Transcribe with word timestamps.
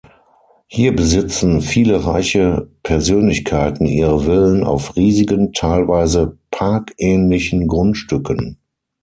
Hier 0.65 0.95
besitzen 0.95 1.61
viele 1.61 2.03
reiche 2.07 2.71
Persönlichkeiten 2.81 3.85
ihre 3.85 4.21
Villen 4.25 4.63
auf 4.63 4.95
riesigen, 4.95 5.53
teilweise 5.53 6.39
parkähnlichen 6.49 7.67
Grundstücken. 7.67 8.57